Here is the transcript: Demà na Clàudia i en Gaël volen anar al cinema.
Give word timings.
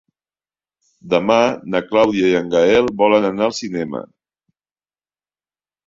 Demà 1.15 1.37
na 1.75 1.83
Clàudia 1.91 2.33
i 2.33 2.39
en 2.41 2.51
Gaël 2.55 2.91
volen 3.05 3.31
anar 3.33 3.47
al 3.51 3.57
cinema. 3.61 4.05